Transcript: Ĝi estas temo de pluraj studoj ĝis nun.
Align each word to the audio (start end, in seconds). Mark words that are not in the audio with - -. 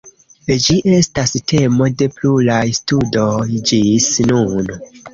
Ĝi 0.63 0.77
estas 0.99 1.33
temo 1.53 1.91
de 2.01 2.09
pluraj 2.17 2.65
studoj 2.81 3.39
ĝis 3.73 4.13
nun. 4.35 4.79